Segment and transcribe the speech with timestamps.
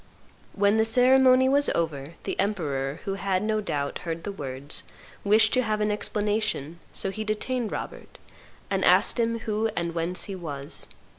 [0.53, 4.81] When the ceremony was over, the emperor, who had, no doubt, heard the words,
[5.23, 8.17] wished to have an explanation; so he detained Robert,
[8.71, 10.89] and asked him who and whence he was.